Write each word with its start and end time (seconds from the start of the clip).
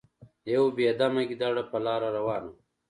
یو 0.53 0.65
بې 0.75 0.89
دمه 0.99 1.23
ګیدړه 1.29 1.63
په 1.71 1.77
لاره 1.85 2.07
روانه 2.17 2.49
وه. 2.53 2.57